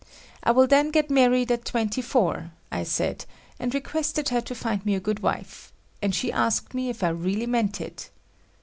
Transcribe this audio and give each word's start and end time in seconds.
I 0.41 0.49
will 0.49 0.65
then 0.65 0.89
get 0.89 1.11
married 1.11 1.51
at 1.51 1.63
twenty 1.63 2.01
four, 2.01 2.49
I 2.71 2.81
said, 2.81 3.25
and 3.59 3.71
requested 3.71 4.29
her 4.29 4.41
to 4.41 4.55
find 4.55 4.83
me 4.83 4.95
a 4.95 4.99
good 4.99 5.19
wife, 5.19 5.71
and 6.01 6.15
she 6.15 6.31
asked 6.31 6.73
me 6.73 6.89
if 6.89 7.03
I 7.03 7.09
really 7.09 7.45
meant 7.45 7.79
it. 7.79 8.09